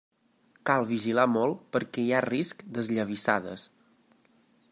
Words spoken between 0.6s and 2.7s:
Cal vigilar molt perquè hi ha risc